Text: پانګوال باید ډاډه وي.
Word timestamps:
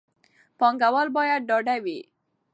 پانګوال 0.59 1.07
باید 1.17 1.41
ډاډه 1.49 1.75
وي. 1.83 1.99